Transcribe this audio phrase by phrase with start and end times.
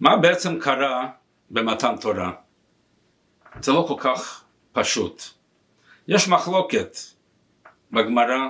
[0.00, 1.08] מה בעצם קרה
[1.50, 2.32] במתן תורה?
[3.62, 5.22] זה לא כל כך פשוט.
[6.08, 6.96] יש מחלוקת
[7.92, 8.48] בגמרא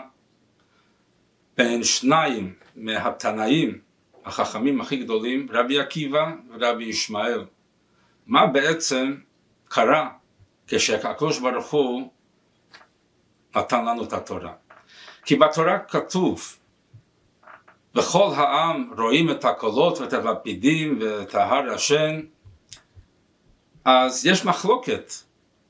[1.57, 3.79] בין שניים מהתנאים
[4.25, 7.45] החכמים הכי גדולים, רבי עקיבא ורבי ישמעאל.
[8.27, 9.17] מה בעצם
[9.69, 10.11] קרה
[10.67, 12.11] כשהקדוש ברוך הוא
[13.57, 14.53] נתן לנו את התורה?
[15.25, 16.59] כי בתורה כתוב
[17.97, 22.21] וכל העם רואים את הקולות ואת הלפידים ואת ההר השן
[23.85, 25.13] אז יש מחלוקת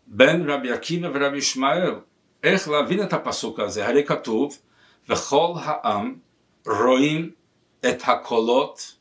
[0.06, 1.94] בין רבי עקיבא ורבי ישמעאל
[2.42, 4.58] איך להבין את הפסוק הזה הרי כתוב
[5.08, 6.14] וכל העם
[6.66, 7.30] רואים
[7.80, 8.96] את הקולות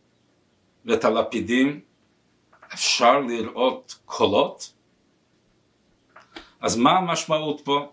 [0.86, 1.80] ואת הלפידים
[2.74, 4.74] אפשר לראות קולות?
[6.62, 7.92] אז מה המשמעות פה?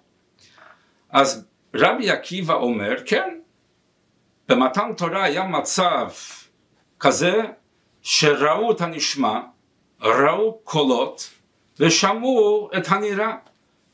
[1.11, 3.39] אז רבי עקיבא אומר כן
[4.49, 6.09] במתן תורה היה מצב
[7.01, 7.43] כזה
[8.03, 9.41] שראו את הנשמע,
[10.01, 11.31] ראו קולות
[11.81, 13.37] ושמעו את הנראה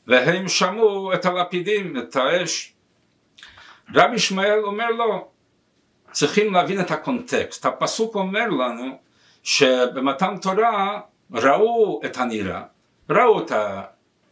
[0.07, 2.73] והם שמעו את הלפידים, את האש.
[3.95, 5.27] רבי ישמעאל אומר לו,
[6.11, 7.65] צריכים להבין את הקונטקסט.
[7.65, 8.97] הפסוק אומר לנו
[9.43, 10.99] שבמתן תורה
[11.31, 12.63] ראו את הנראה,
[13.09, 13.51] ראו את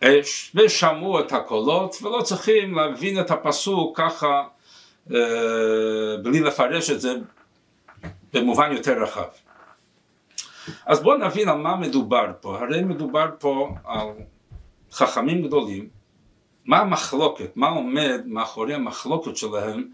[0.02, 4.44] האש ושמעו את הקולות ולא צריכים להבין את הפסוק ככה
[6.24, 7.16] בלי לפרש את זה
[8.34, 9.28] במובן יותר רחב.
[10.86, 14.08] אז בואו נבין על מה מדובר פה, הרי מדובר פה על
[14.92, 15.90] חכמים גדולים,
[16.66, 19.90] מה המחלוקת, מה עומד מאחורי המחלוקת שלהם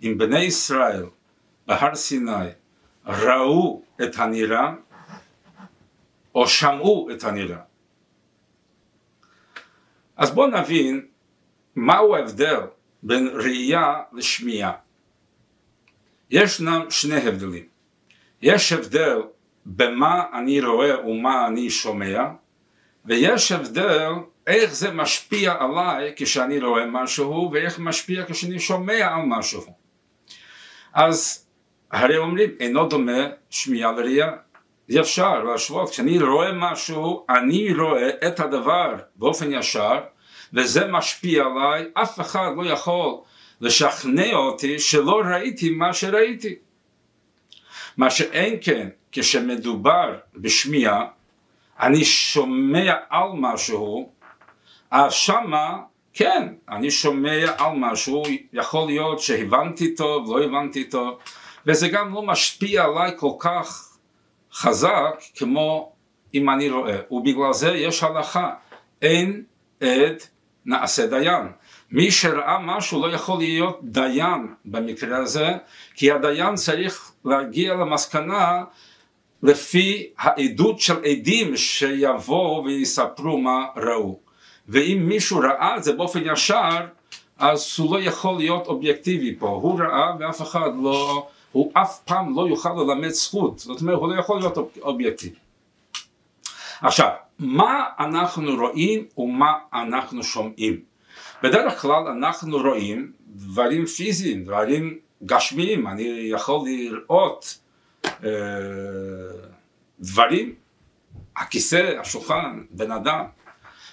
[0.00, 1.06] עם בני ישראל
[1.66, 2.48] בהר סיני
[3.06, 4.72] ראו את הנראה
[6.34, 7.60] או שמעו את הנראה.
[10.16, 11.06] אז בואו נבין
[11.76, 12.60] מהו ההבדל
[13.02, 14.72] בין ראייה לשמיעה.
[16.30, 17.64] ישנם שני הבדלים.
[18.42, 19.18] יש הבדל
[19.66, 22.24] במה אני רואה ומה אני שומע,
[23.04, 24.12] ויש הבדל
[24.46, 29.62] איך זה משפיע עליי כשאני רואה משהו, ואיך משפיע כשאני שומע על משהו.
[30.94, 31.46] אז
[31.90, 34.32] הרי אומרים, אינו דומה שמיעה לראייה.
[34.88, 40.00] אי אפשר להשוות, כשאני רואה משהו, אני רואה את הדבר באופן ישר,
[40.52, 43.16] וזה משפיע עליי, אף אחד לא יכול
[43.60, 46.54] לשכנע אותי שלא ראיתי מה שראיתי.
[47.96, 51.06] מה שאין כן, כשמדובר בשמיעה,
[51.80, 54.12] אני שומע על משהו,
[54.90, 55.76] אז שמה
[56.14, 58.22] כן, אני שומע על משהו,
[58.52, 61.18] יכול להיות שהבנתי טוב, לא הבנתי טוב,
[61.66, 63.96] וזה גם לא משפיע עליי כל כך
[64.52, 65.92] חזק כמו
[66.34, 68.50] אם אני רואה, ובגלל זה יש הלכה,
[69.02, 69.42] אין
[69.80, 70.22] עד
[70.68, 71.52] נעשה דיין.
[71.90, 75.48] מי שראה משהו לא יכול להיות דיין במקרה הזה,
[75.94, 78.64] כי הדיין צריך להגיע למסקנה
[79.42, 84.18] לפי העדות של עדים שיבואו ויספרו מה ראו.
[84.68, 86.78] ואם מישהו ראה את זה באופן ישר,
[87.38, 89.48] אז הוא לא יכול להיות אובייקטיבי פה.
[89.48, 93.58] הוא ראה ואף אחד לא, הוא אף פעם לא יוכל ללמד זכות.
[93.58, 95.36] זאת אומרת, הוא לא יכול להיות אובייקטיבי.
[96.82, 100.80] עכשיו, מה אנחנו רואים ומה אנחנו שומעים?
[101.42, 107.58] בדרך כלל אנחנו רואים דברים פיזיים, דברים גשמיים, אני יכול לראות
[108.04, 108.30] אה,
[110.00, 110.54] דברים,
[111.36, 113.24] הכיסא, השולחן, בן אדם.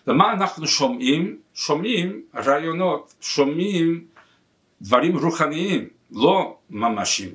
[0.08, 1.38] ומה אנחנו שומעים?
[1.54, 4.06] שומעים רעיונות, שומעים
[4.82, 7.32] דברים רוחניים, לא ממשיים.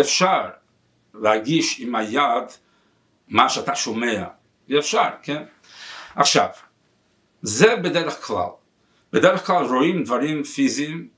[0.00, 0.48] אפשר
[1.14, 2.44] להגיש עם היד
[3.28, 4.24] מה שאתה שומע,
[4.78, 5.42] אפשר, כן?
[6.16, 6.48] עכשיו,
[7.42, 8.48] זה בדרך כלל.
[9.12, 11.08] בדרך כלל רואים דברים פיזיים,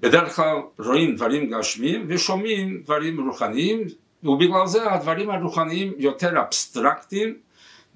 [0.00, 3.84] בדרך כלל רואים דברים גשמיים ושומעים דברים רוחניים,
[4.22, 7.38] ובגלל זה הדברים הרוחניים יותר אבסטרקטיים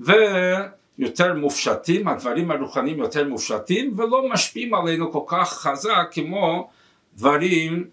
[0.00, 6.70] ויותר מופשטים, הדברים הרוחניים יותר מופשטים ולא משפיעים עלינו כל כך חזק כמו
[7.14, 7.90] דברים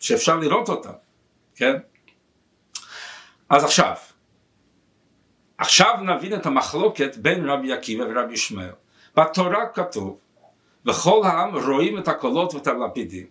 [0.00, 0.92] שאפשר לראות אותם,
[1.56, 1.76] כן?
[3.48, 3.94] אז עכשיו,
[5.58, 8.72] עכשיו נבין את המחלוקת בין רבי עקיבא ורבי ישמעאל.
[9.16, 10.18] בתורה כתוב
[10.86, 13.26] וכל העם רואים את הקולות ואת הלפידים.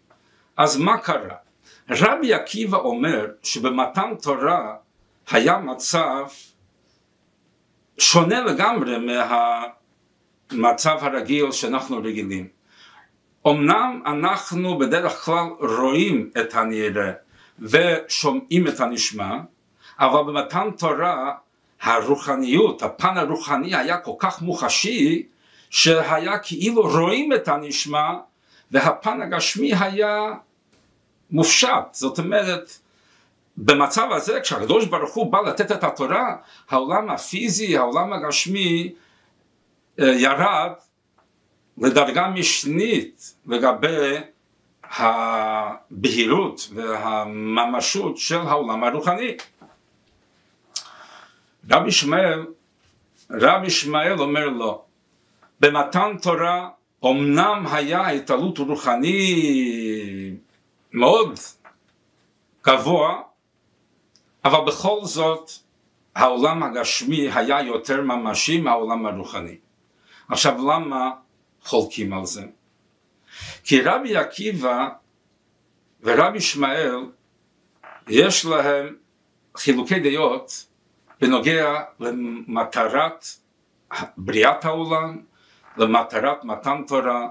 [0.57, 1.35] אז מה קרה?
[1.89, 4.75] רבי עקיבא אומר שבמתן תורה
[5.31, 6.25] היה מצב
[7.97, 8.97] שונה לגמרי
[10.51, 12.47] מהמצב הרגיל שאנחנו רגילים.
[13.47, 17.11] אמנם אנחנו בדרך כלל רואים את הנראה
[17.59, 19.37] ושומעים את הנשמע,
[19.99, 21.33] אבל במתן תורה
[21.81, 25.23] הרוחניות, הפן הרוחני היה כל כך מוחשי
[25.69, 28.13] שהיה כאילו רואים את הנשמע
[28.71, 30.33] והפן הגשמי היה
[31.31, 32.71] מופשט, זאת אומרת
[33.57, 36.35] במצב הזה כשהקדוש ברוך הוא בא לתת את התורה
[36.69, 38.93] העולם הפיזי העולם הגשמי
[39.99, 40.71] אה, ירד
[41.77, 44.17] לדרגה משנית לגבי
[44.97, 49.37] הבהירות והממשות של העולם הרוחני.
[51.71, 52.45] רבי ישמעאל,
[53.31, 54.85] רבי ישמעאל אומר לו,
[55.59, 56.69] במתן תורה
[57.05, 60.35] אמנם היה התעלות רוחני
[60.93, 61.39] מאוד
[62.65, 63.21] גבוה,
[64.45, 65.51] אבל בכל זאת
[66.15, 69.57] העולם הגשמי היה יותר ממשי מהעולם הרוחני.
[70.29, 71.11] עכשיו למה
[71.63, 72.45] חולקים על זה?
[73.63, 74.87] כי רבי עקיבא
[76.01, 76.95] ורבי ישמעאל
[78.07, 78.95] יש להם
[79.57, 80.65] חילוקי דעות
[81.21, 83.25] בנוגע למטרת
[84.17, 85.21] בריאת העולם,
[85.77, 87.27] למטרת מתן תורה.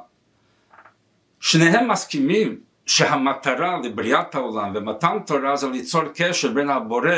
[1.41, 7.17] שניהם מסכימים שהמטרה לבריאת העולם ומתן תורה זה ליצור קשר בין הבורא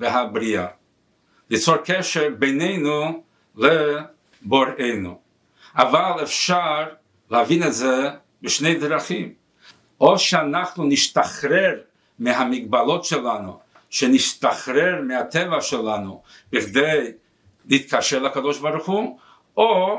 [0.00, 0.66] והבריאה.
[1.50, 3.22] ליצור קשר בינינו
[3.56, 5.20] לבוראנו.
[5.76, 6.84] אבל אפשר
[7.30, 8.10] להבין את זה
[8.42, 9.32] בשני דרכים.
[10.00, 11.74] או שאנחנו נשתחרר
[12.18, 13.58] מהמגבלות שלנו,
[13.90, 16.22] שנשתחרר מהטבע שלנו
[16.52, 17.12] בכדי
[17.68, 19.18] להתקשר לקדוש ברוך הוא,
[19.56, 19.96] או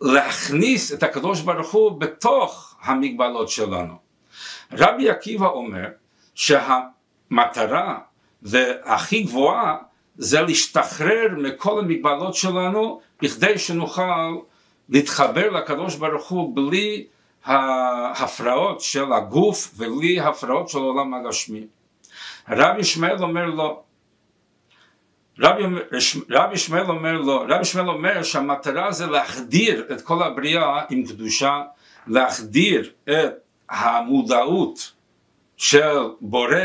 [0.00, 3.94] להכניס את הקדוש ברוך הוא בתוך המגבלות שלנו.
[4.72, 5.86] רבי עקיבא אומר
[6.34, 7.98] שהמטרה
[8.42, 9.76] והכי גבוהה
[10.16, 14.36] זה להשתחרר מכל המגבלות שלנו בכדי שנוכל
[14.88, 17.06] להתחבר לקדוש ברוך הוא בלי
[17.44, 21.66] ההפרעות של הגוף ובלי הפרעות של העולם הגשמי.
[22.50, 23.82] רבי ישמעאל אומר לו,
[25.38, 25.62] רבי,
[26.30, 31.62] רבי ישמעאל אומר לו, רבי ישמעאל אומר שהמטרה זה להחדיר את כל הבריאה עם קדושה,
[32.06, 33.32] להחדיר את
[33.70, 34.92] המודעות
[35.56, 36.56] של בורא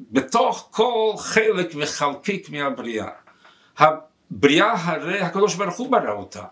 [0.00, 3.08] בתוך כל חלק וחלקיק מהבריאה.
[3.78, 6.44] הבריאה הרי הקדוש ברוך הוא ברא אותה,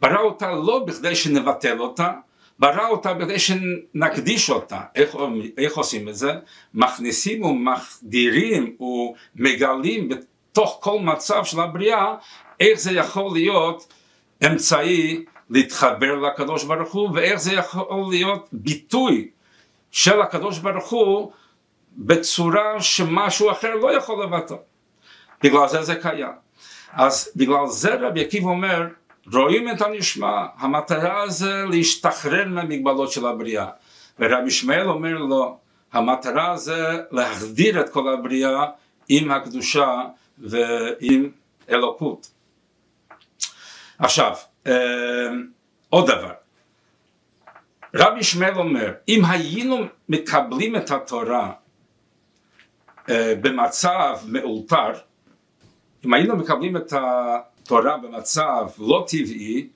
[0.00, 2.12] ברא אותה לא בכדי שנבטל אותה,
[2.58, 4.80] ברא אותה בכדי שנקדיש אותה.
[4.94, 5.16] איך,
[5.58, 6.32] איך עושים את זה?
[6.74, 12.14] מכניסים ומחדירים ומגלים בתוך כל מצב של הבריאה
[12.60, 13.92] איך זה יכול להיות
[14.46, 19.30] אמצעי להתחבר לקדוש ברוך הוא ואיך זה יכול להיות ביטוי
[19.90, 21.32] של הקדוש ברוך הוא
[21.96, 24.54] בצורה שמשהו אחר לא יכול לבטא.
[25.42, 26.32] בגלל זה זה קיים.
[26.92, 28.86] אז בגלל זה רבי עקיבא אומר
[29.32, 33.66] רואים את הנשמע, המטרה זה להשתחרר מהמגבלות של הבריאה.
[34.18, 35.58] ורבי ישמעאל אומר לו,
[35.92, 38.64] המטרה זה להחדיר את כל הבריאה
[39.08, 40.02] עם הקדושה
[40.38, 41.30] ועם
[41.70, 42.30] אלוקות.
[43.98, 44.36] עכשיו,
[44.66, 45.28] אה,
[45.88, 46.32] עוד דבר,
[47.94, 49.76] רבי ישמעאל אומר, אם היינו
[50.08, 51.52] מקבלים את התורה
[53.08, 54.92] אה, במצב מאולתר,
[56.06, 56.92] אם היינו מקבלים את
[57.68, 59.68] התורה במצב לא טבעי,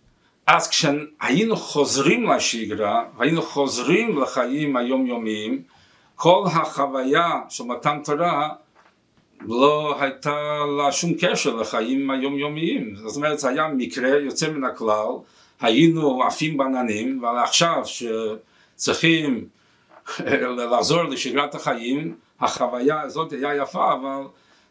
[0.47, 5.63] אז כשהיינו חוזרים לשגרה, היינו חוזרים לחיים היומיומיים,
[6.15, 8.49] כל החוויה של מתן תורה
[9.41, 12.97] לא הייתה לה שום קשר לחיים היומיומיים.
[12.97, 15.13] זאת אומרת, זה היה מקרה יוצא מן הכלל,
[15.61, 19.45] היינו עפים בעננים, אבל עכשיו שצריכים
[20.21, 24.23] לחזור לשגרת החיים, החוויה הזאת היה יפה, אבל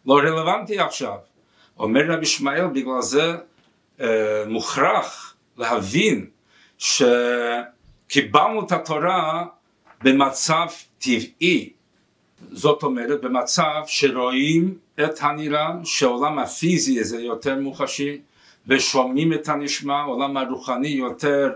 [0.05, 1.15] לא רלוונטי עכשיו.
[1.81, 3.35] אומר רבי ישמעאל בגלל זה
[4.01, 6.25] אה, מוכרח להבין
[6.77, 9.45] שקיבלנו את התורה
[10.03, 10.67] במצב
[10.99, 11.69] טבעי,
[12.51, 18.21] זאת אומרת במצב שרואים את הנראה, שהעולם הפיזי זה יותר מוחשי
[18.67, 21.51] ושומעים את הנשמע, העולם הרוחני יותר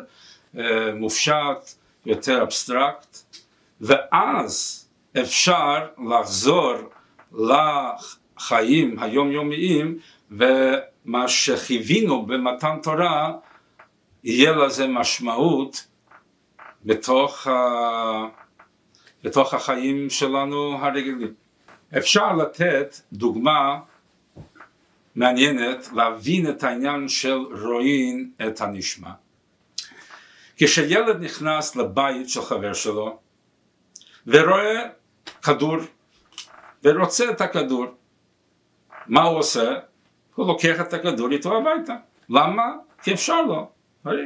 [0.57, 1.71] אה, מופשט,
[2.05, 3.17] יותר אבסטרקט,
[3.81, 4.85] ואז
[5.21, 6.75] אפשר לחזור
[7.31, 9.99] לחיים היומיומיים
[10.31, 13.33] ומה שחיווינו במתן תורה
[14.23, 15.87] יהיה לזה משמעות
[16.85, 17.53] בתוך, ה...
[19.23, 21.33] בתוך החיים שלנו הרגילים.
[21.97, 23.79] אפשר לתת דוגמה
[25.15, 29.09] מעניינת להבין את העניין של רואים את הנשמע.
[30.57, 33.19] כשילד נכנס לבית של חבר שלו
[34.27, 34.81] ורואה
[35.43, 35.77] כדור
[36.83, 37.85] ורוצה את הכדור,
[39.07, 39.79] מה הוא עושה?
[40.35, 41.95] הוא לוקח את הכדור איתו הביתה.
[42.29, 42.73] למה?
[43.03, 43.69] כי אפשר לו.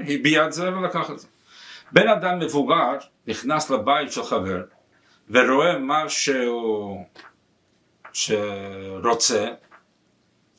[0.08, 1.28] הביע את זה ולקח את זה.
[1.92, 2.98] בן אדם מבוגר
[3.28, 4.64] נכנס לבית של חבר
[5.30, 7.06] ורואה משהו
[8.14, 9.48] שרוצה,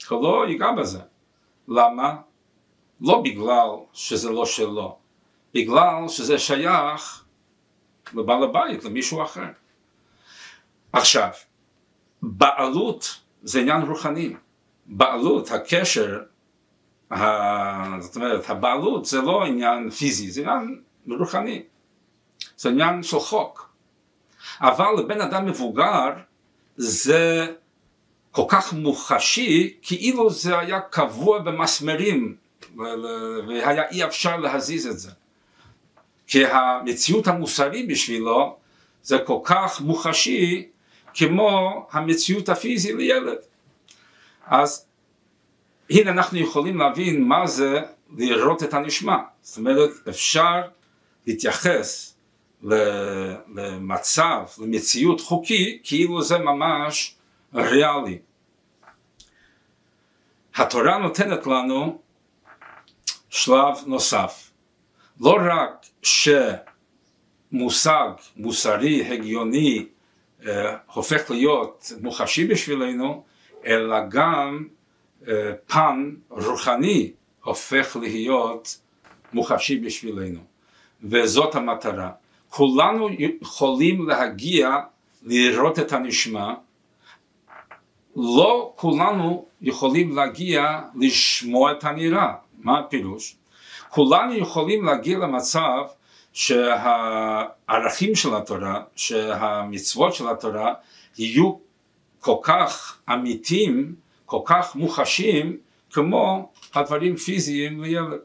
[0.09, 1.01] הוא לא ייגע בזה.
[1.69, 2.17] למה?
[3.01, 4.99] לא בגלל שזה לא שלו,
[5.55, 7.25] בגלל שזה שייך
[8.15, 9.47] לבעל הבית, למישהו אחר.
[10.93, 11.31] עכשיו,
[12.23, 14.35] בעלות זה עניין רוחני,
[14.91, 16.21] בעלות, הקשר,
[17.11, 18.01] ה...
[18.01, 20.83] זאת אומרת, הבעלות זה לא עניין פיזי, זה עניין
[21.19, 21.63] רוחני,
[22.57, 23.71] זה עניין של חוק.
[24.61, 26.11] אבל לבן אדם מבוגר
[26.77, 27.47] זה
[28.31, 32.37] כל כך מוחשי, כאילו זה היה קבוע במסמרים,
[33.49, 35.11] והיה אי אפשר להזיז את זה.
[36.27, 38.57] כי המציאות המוסרית בשבילו
[39.03, 40.69] זה כל כך מוחשי
[41.15, 43.39] כמו המציאות הפיזית לילד.
[44.51, 44.87] אז
[45.91, 47.81] הנה אנחנו יכולים להבין מה זה
[48.17, 49.17] לראות את הנשמע.
[49.43, 50.63] זאת אומרת, אפשר
[51.27, 52.17] להתייחס
[53.57, 57.15] למצב, למציאות חוקי, כאילו זה ממש
[57.55, 58.19] ריאלי.
[60.55, 62.01] התורה נותנת לנו
[63.29, 64.51] שלב נוסף.
[65.21, 65.87] לא רק
[67.53, 69.87] שמושג מוסרי, הגיוני,
[70.47, 73.25] אה, הופך להיות מוחשי בשבילנו,
[73.67, 74.65] אלא גם
[75.29, 77.13] אה, פן רוחני
[77.45, 78.79] הופך להיות
[79.33, 80.41] מוחשי בשבילנו.
[81.03, 82.11] וזאת המטרה.
[82.49, 84.77] כולנו יכולים להגיע
[85.23, 86.55] לראות את הנשמע,
[88.17, 92.33] לא כולנו יכולים להגיע לשמוע את הנראה.
[92.59, 93.37] מה הפירוש?
[93.89, 95.83] כולנו יכולים להגיע למצב
[96.33, 100.75] שהערכים של התורה, שהמצוות של התורה
[101.19, 101.55] יהיו
[102.21, 103.95] כל כך אמיתיים,
[104.27, 105.57] כל כך מוחשים,
[105.93, 108.21] כמו הדברים פיזיים לילד.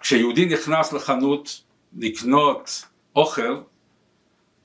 [0.00, 1.60] כשיהודי נכנס לחנות
[1.98, 3.56] לקנות אוכל,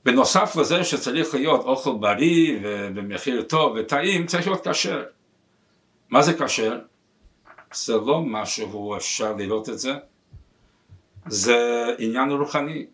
[0.04, 5.04] בנוסף לזה שצריך להיות אוכל בריא ובמחיר טוב וטעים, צריך להיות כשר.
[6.10, 6.78] מה זה כשר?
[7.74, 9.92] זה לא משהו אפשר לראות את זה,
[11.26, 12.86] זה עניין רוחני.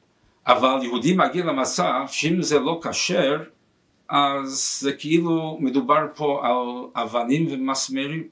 [0.47, 3.43] אבל יהודי מגיע למצב שאם זה לא כשר,
[4.09, 8.29] אז זה כאילו מדובר פה על אבנים ומסמרים.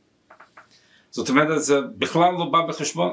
[1.11, 3.13] זאת אומרת, זה בכלל לא בא בחשבון.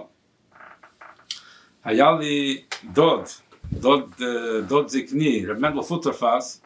[1.84, 3.26] היה לי דוד,
[3.72, 4.22] דוד,
[4.68, 6.62] דוד זקני, רב מנדל פוטרפס,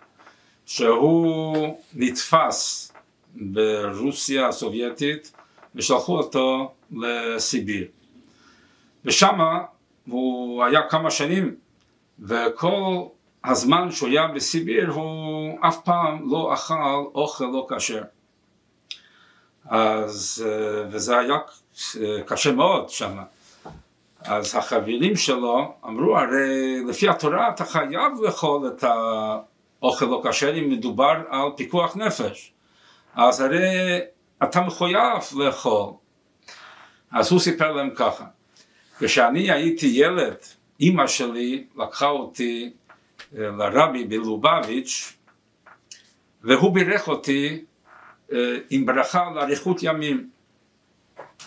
[0.65, 2.91] שהוא נתפס
[3.35, 5.31] ברוסיה הסובייטית
[5.75, 7.87] ושלחו אותו לסיביר.
[9.05, 9.39] ושם
[10.07, 11.55] הוא היה כמה שנים
[12.19, 13.03] וכל
[13.45, 18.01] הזמן שהוא היה בסיביר הוא אף פעם לא אכל אוכל לא כשר.
[19.65, 20.45] אז,
[20.91, 21.37] וזה היה
[22.25, 23.17] קשה מאוד שם.
[24.21, 30.69] אז החברים שלו אמרו הרי לפי התורה אתה חייב לאכול את האוכל לא כשר אם
[30.69, 32.53] מדובר על פיקוח נפש.
[33.15, 33.99] אז הרי
[34.43, 35.93] אתה מחויב לאכול.
[37.11, 38.25] אז הוא סיפר להם ככה,
[38.99, 40.37] כשאני הייתי ילד,
[40.79, 42.84] אימא שלי לקחה אותי אה,
[43.33, 45.13] לרבי בלובביץ'
[46.43, 47.65] והוא בירך אותי
[48.33, 50.29] אה, עם ברכה לאריכות ימים.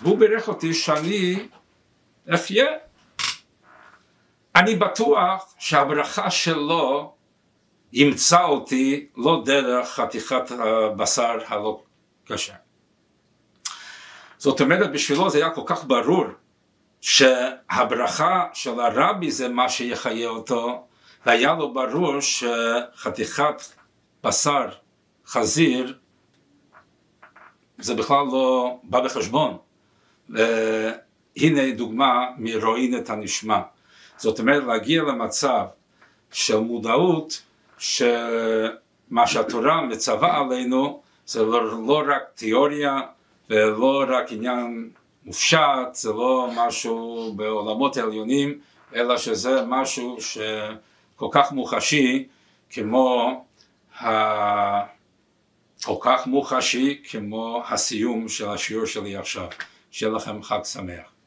[0.02, 1.48] והוא בירך אותי שאני
[2.34, 2.66] אחיה.
[4.56, 7.14] אני בטוח שהברכה שלו
[7.92, 11.82] ימצא אותי לא דרך חתיכת הבשר הלא
[12.24, 12.54] קשה.
[14.38, 16.26] זאת אומרת בשבילו זה היה כל כך ברור
[17.00, 20.87] שהברכה של הרבי זה מה שיחיה אותו
[21.28, 23.62] והיה לו ברור שחתיכת
[24.24, 24.66] בשר
[25.26, 25.94] חזיר
[27.78, 29.56] זה בכלל לא בא בחשבון.
[31.36, 33.60] הנה דוגמה מרואין את הנשמע.
[34.16, 35.64] זאת אומרת להגיע למצב
[36.32, 37.42] של מודעות
[37.78, 43.00] שמה שהתורה מצווה עלינו זה לא, לא רק תיאוריה
[43.50, 44.90] ולא רק עניין
[45.24, 45.58] מופשט,
[45.92, 48.58] זה לא משהו בעולמות העליונים,
[48.94, 50.16] אלא שזה משהו
[51.18, 52.26] שכל כך מוחשי
[52.70, 53.44] כמו
[54.00, 54.08] ה...
[55.84, 59.48] כל כך מוחשי כמו הסיום של השיעור שלי עכשיו.
[59.90, 61.17] שיהיה לכם חג שמח.